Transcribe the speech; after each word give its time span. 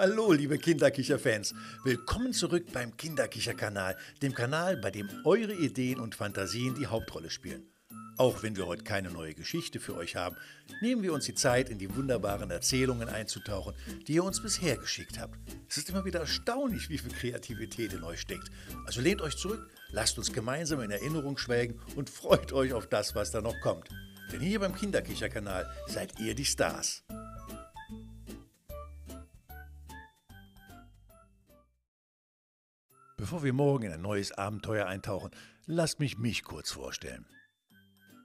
Hallo, 0.00 0.32
liebe 0.32 0.56
Kinderkicher-Fans. 0.56 1.54
Willkommen 1.84 2.32
zurück 2.32 2.72
beim 2.72 2.96
Kinderkicher-Kanal, 2.96 3.98
dem 4.22 4.32
Kanal, 4.32 4.78
bei 4.78 4.90
dem 4.90 5.10
eure 5.26 5.52
Ideen 5.52 6.00
und 6.00 6.14
Fantasien 6.14 6.74
die 6.74 6.86
Hauptrolle 6.86 7.28
spielen. 7.28 7.70
Auch 8.16 8.42
wenn 8.42 8.56
wir 8.56 8.66
heute 8.66 8.82
keine 8.82 9.10
neue 9.10 9.34
Geschichte 9.34 9.78
für 9.78 9.94
euch 9.94 10.16
haben, 10.16 10.36
nehmen 10.80 11.02
wir 11.02 11.12
uns 11.12 11.26
die 11.26 11.34
Zeit, 11.34 11.68
in 11.68 11.76
die 11.76 11.94
wunderbaren 11.94 12.50
Erzählungen 12.50 13.10
einzutauchen, 13.10 13.74
die 14.08 14.14
ihr 14.14 14.24
uns 14.24 14.40
bisher 14.40 14.78
geschickt 14.78 15.20
habt. 15.20 15.38
Es 15.68 15.76
ist 15.76 15.90
immer 15.90 16.06
wieder 16.06 16.20
erstaunlich, 16.20 16.88
wie 16.88 16.96
viel 16.96 17.12
Kreativität 17.12 17.92
in 17.92 18.02
euch 18.02 18.22
steckt. 18.22 18.50
Also 18.86 19.02
lehnt 19.02 19.20
euch 19.20 19.36
zurück, 19.36 19.68
lasst 19.90 20.16
uns 20.16 20.32
gemeinsam 20.32 20.80
in 20.80 20.92
Erinnerung 20.92 21.36
schwelgen 21.36 21.78
und 21.94 22.08
freut 22.08 22.54
euch 22.54 22.72
auf 22.72 22.86
das, 22.86 23.14
was 23.14 23.32
da 23.32 23.42
noch 23.42 23.60
kommt. 23.60 23.90
Denn 24.32 24.40
hier 24.40 24.60
beim 24.60 24.74
Kinderkicher-Kanal 24.74 25.70
seid 25.88 26.18
ihr 26.18 26.34
die 26.34 26.46
Stars. 26.46 27.04
Bevor 33.20 33.42
wir 33.42 33.52
morgen 33.52 33.84
in 33.84 33.92
ein 33.92 34.00
neues 34.00 34.32
Abenteuer 34.32 34.86
eintauchen, 34.86 35.30
lasst 35.66 36.00
mich 36.00 36.16
mich 36.16 36.42
kurz 36.42 36.70
vorstellen. 36.70 37.26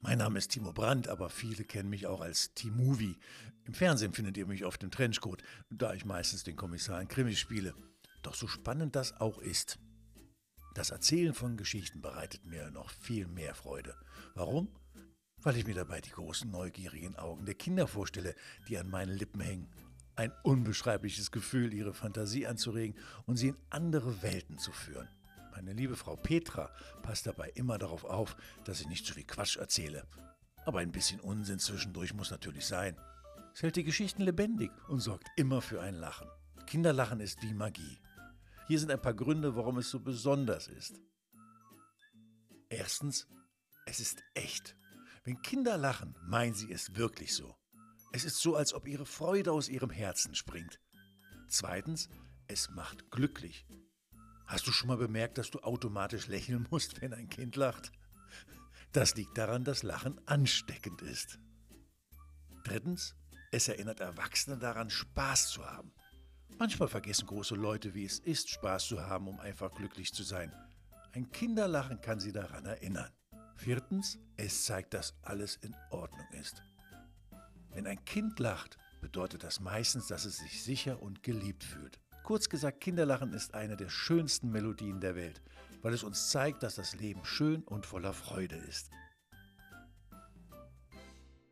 Mein 0.00 0.16
Name 0.16 0.38
ist 0.38 0.52
Timo 0.52 0.72
Brandt, 0.72 1.08
aber 1.08 1.28
viele 1.28 1.64
kennen 1.64 1.90
mich 1.90 2.06
auch 2.06 2.22
als 2.22 2.54
T-Movie. 2.54 3.18
Im 3.66 3.74
Fernsehen 3.74 4.14
findet 4.14 4.38
ihr 4.38 4.46
mich 4.46 4.64
auf 4.64 4.78
dem 4.78 4.90
Trenchcoat, 4.90 5.42
da 5.68 5.92
ich 5.92 6.06
meistens 6.06 6.42
den 6.42 6.56
Kommissar 6.56 7.02
in 7.02 7.08
Krimis 7.08 7.38
spiele. 7.38 7.74
Doch 8.22 8.32
so 8.32 8.48
spannend 8.48 8.96
das 8.96 9.12
auch 9.20 9.36
ist, 9.36 9.78
das 10.74 10.88
Erzählen 10.88 11.34
von 11.34 11.58
Geschichten 11.58 12.00
bereitet 12.00 12.46
mir 12.46 12.70
noch 12.70 12.88
viel 12.88 13.26
mehr 13.26 13.54
Freude. 13.54 13.94
Warum? 14.34 14.74
Weil 15.42 15.58
ich 15.58 15.66
mir 15.66 15.74
dabei 15.74 16.00
die 16.00 16.12
großen 16.12 16.50
neugierigen 16.50 17.14
Augen 17.16 17.44
der 17.44 17.56
Kinder 17.56 17.86
vorstelle, 17.86 18.34
die 18.68 18.78
an 18.78 18.88
meinen 18.88 19.12
Lippen 19.12 19.42
hängen 19.42 19.68
ein 20.18 20.32
unbeschreibliches 20.42 21.30
Gefühl, 21.30 21.72
ihre 21.72 21.94
Fantasie 21.94 22.44
anzuregen 22.44 22.98
und 23.26 23.36
sie 23.36 23.48
in 23.48 23.56
andere 23.70 24.20
Welten 24.20 24.58
zu 24.58 24.72
führen. 24.72 25.08
Meine 25.52 25.72
liebe 25.72 25.94
Frau 25.94 26.16
Petra 26.16 26.70
passt 27.02 27.28
dabei 27.28 27.50
immer 27.50 27.78
darauf 27.78 28.04
auf, 28.04 28.36
dass 28.64 28.80
ich 28.80 28.88
nicht 28.88 29.06
zu 29.06 29.14
viel 29.14 29.24
Quatsch 29.24 29.56
erzähle. 29.56 30.08
Aber 30.66 30.80
ein 30.80 30.90
bisschen 30.90 31.20
Unsinn 31.20 31.60
zwischendurch 31.60 32.14
muss 32.14 32.32
natürlich 32.32 32.66
sein. 32.66 32.96
Es 33.54 33.62
hält 33.62 33.76
die 33.76 33.84
Geschichten 33.84 34.22
lebendig 34.22 34.72
und 34.88 34.98
sorgt 34.98 35.28
immer 35.36 35.62
für 35.62 35.80
ein 35.80 35.94
Lachen. 35.94 36.26
Kinderlachen 36.66 37.20
ist 37.20 37.40
wie 37.42 37.54
Magie. 37.54 37.98
Hier 38.66 38.80
sind 38.80 38.90
ein 38.90 39.00
paar 39.00 39.14
Gründe, 39.14 39.54
warum 39.54 39.78
es 39.78 39.88
so 39.88 40.00
besonders 40.00 40.66
ist. 40.66 41.00
Erstens, 42.68 43.28
es 43.86 44.00
ist 44.00 44.20
echt. 44.34 44.76
Wenn 45.22 45.40
Kinder 45.42 45.78
lachen, 45.78 46.16
meinen 46.26 46.54
sie 46.54 46.72
es 46.72 46.96
wirklich 46.96 47.34
so. 47.36 47.56
Es 48.12 48.24
ist 48.24 48.40
so, 48.40 48.56
als 48.56 48.72
ob 48.72 48.88
ihre 48.88 49.06
Freude 49.06 49.52
aus 49.52 49.68
ihrem 49.68 49.90
Herzen 49.90 50.34
springt. 50.34 50.80
Zweitens, 51.48 52.08
es 52.46 52.70
macht 52.70 53.10
glücklich. 53.10 53.66
Hast 54.46 54.66
du 54.66 54.72
schon 54.72 54.88
mal 54.88 54.96
bemerkt, 54.96 55.36
dass 55.36 55.50
du 55.50 55.60
automatisch 55.60 56.26
lächeln 56.26 56.66
musst, 56.70 57.02
wenn 57.02 57.12
ein 57.12 57.28
Kind 57.28 57.56
lacht? 57.56 57.92
Das 58.92 59.14
liegt 59.14 59.36
daran, 59.36 59.64
dass 59.64 59.82
Lachen 59.82 60.18
ansteckend 60.26 61.02
ist. 61.02 61.38
Drittens, 62.64 63.14
es 63.52 63.68
erinnert 63.68 64.00
Erwachsene 64.00 64.56
daran, 64.56 64.88
Spaß 64.88 65.50
zu 65.50 65.66
haben. 65.66 65.92
Manchmal 66.58 66.88
vergessen 66.88 67.26
große 67.26 67.54
Leute, 67.54 67.94
wie 67.94 68.04
es 68.04 68.18
ist, 68.18 68.48
Spaß 68.48 68.88
zu 68.88 69.02
haben, 69.02 69.28
um 69.28 69.38
einfach 69.38 69.74
glücklich 69.74 70.12
zu 70.12 70.22
sein. 70.22 70.52
Ein 71.12 71.30
Kinderlachen 71.30 72.00
kann 72.00 72.18
sie 72.18 72.32
daran 72.32 72.64
erinnern. 72.64 73.12
Viertens, 73.56 74.18
es 74.36 74.64
zeigt, 74.64 74.94
dass 74.94 75.14
alles 75.22 75.56
in 75.56 75.74
Ordnung 75.90 76.26
ist. 76.32 76.62
Wenn 77.78 77.86
ein 77.86 78.04
Kind 78.04 78.40
lacht, 78.40 78.76
bedeutet 79.00 79.44
das 79.44 79.60
meistens, 79.60 80.08
dass 80.08 80.24
es 80.24 80.38
sich 80.38 80.64
sicher 80.64 81.00
und 81.00 81.22
geliebt 81.22 81.62
fühlt. 81.62 82.00
Kurz 82.24 82.48
gesagt, 82.48 82.80
Kinderlachen 82.80 83.32
ist 83.32 83.54
eine 83.54 83.76
der 83.76 83.88
schönsten 83.88 84.50
Melodien 84.50 85.00
der 85.00 85.14
Welt, 85.14 85.40
weil 85.80 85.94
es 85.94 86.02
uns 86.02 86.28
zeigt, 86.30 86.64
dass 86.64 86.74
das 86.74 86.96
Leben 86.96 87.24
schön 87.24 87.62
und 87.62 87.86
voller 87.86 88.12
Freude 88.12 88.56
ist. 88.56 88.90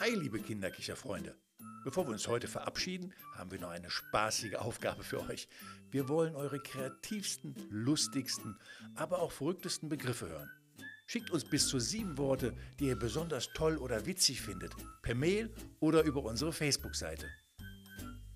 Hi, 0.00 0.12
liebe 0.16 0.40
Kinderkicherfreunde! 0.40 1.36
Bevor 1.84 2.08
wir 2.08 2.14
uns 2.14 2.26
heute 2.26 2.48
verabschieden, 2.48 3.14
haben 3.36 3.52
wir 3.52 3.60
noch 3.60 3.70
eine 3.70 3.88
spaßige 3.88 4.56
Aufgabe 4.56 5.04
für 5.04 5.20
euch. 5.30 5.48
Wir 5.92 6.08
wollen 6.08 6.34
eure 6.34 6.58
kreativsten, 6.58 7.54
lustigsten, 7.70 8.58
aber 8.96 9.20
auch 9.20 9.30
verrücktesten 9.30 9.88
Begriffe 9.88 10.28
hören. 10.28 10.50
Schickt 11.10 11.30
uns 11.30 11.46
bis 11.46 11.66
zu 11.68 11.80
sieben 11.80 12.18
Worte, 12.18 12.52
die 12.78 12.88
ihr 12.88 12.98
besonders 12.98 13.48
toll 13.54 13.78
oder 13.78 14.04
witzig 14.04 14.42
findet, 14.42 14.72
per 15.00 15.14
Mail 15.14 15.50
oder 15.80 16.02
über 16.02 16.22
unsere 16.22 16.52
Facebook-Seite. 16.52 17.26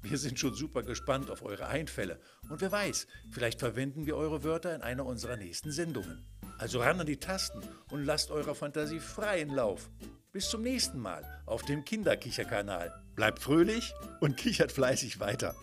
Wir 0.00 0.16
sind 0.16 0.38
schon 0.38 0.54
super 0.54 0.82
gespannt 0.82 1.30
auf 1.30 1.42
eure 1.42 1.66
Einfälle 1.66 2.18
und 2.48 2.62
wer 2.62 2.72
weiß, 2.72 3.08
vielleicht 3.30 3.60
verwenden 3.60 4.06
wir 4.06 4.16
eure 4.16 4.42
Wörter 4.42 4.74
in 4.74 4.80
einer 4.80 5.04
unserer 5.04 5.36
nächsten 5.36 5.70
Sendungen. 5.70 6.24
Also 6.56 6.80
ran 6.80 6.98
an 6.98 7.06
die 7.06 7.18
Tasten 7.18 7.60
und 7.90 8.06
lasst 8.06 8.30
eurer 8.30 8.54
Fantasie 8.54 9.00
freien 9.00 9.50
Lauf. 9.50 9.90
Bis 10.32 10.48
zum 10.48 10.62
nächsten 10.62 10.98
Mal 10.98 11.42
auf 11.44 11.62
dem 11.66 11.84
Kinderkicherkanal. 11.84 12.90
Bleibt 13.14 13.40
fröhlich 13.40 13.92
und 14.20 14.38
kichert 14.38 14.72
fleißig 14.72 15.20
weiter. 15.20 15.54